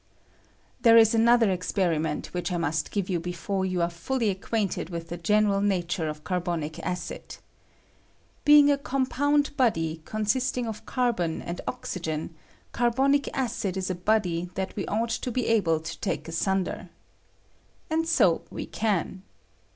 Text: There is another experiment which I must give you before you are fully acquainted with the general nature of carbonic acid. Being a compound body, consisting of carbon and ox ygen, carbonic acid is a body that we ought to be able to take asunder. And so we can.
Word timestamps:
There 0.81 0.97
is 0.97 1.13
another 1.13 1.51
experiment 1.51 2.33
which 2.33 2.51
I 2.51 2.57
must 2.57 2.89
give 2.89 3.07
you 3.07 3.19
before 3.19 3.67
you 3.67 3.83
are 3.83 3.89
fully 3.91 4.31
acquainted 4.31 4.89
with 4.89 5.09
the 5.09 5.17
general 5.17 5.61
nature 5.61 6.09
of 6.09 6.23
carbonic 6.23 6.79
acid. 6.79 7.35
Being 8.43 8.71
a 8.71 8.79
compound 8.79 9.55
body, 9.57 10.01
consisting 10.03 10.65
of 10.65 10.87
carbon 10.87 11.43
and 11.43 11.61
ox 11.67 11.93
ygen, 11.95 12.31
carbonic 12.71 13.29
acid 13.37 13.77
is 13.77 13.91
a 13.91 13.93
body 13.93 14.49
that 14.55 14.75
we 14.75 14.87
ought 14.87 15.09
to 15.11 15.31
be 15.31 15.45
able 15.45 15.79
to 15.79 15.99
take 15.99 16.27
asunder. 16.27 16.89
And 17.91 18.07
so 18.07 18.41
we 18.49 18.65
can. 18.65 19.21